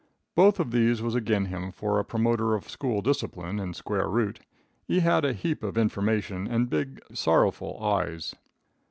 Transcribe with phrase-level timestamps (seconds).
[0.33, 4.39] Both of these was agin him for a promoter of school discipline and square root.
[4.87, 8.33] He had a heap of information and big sorrowful eyes.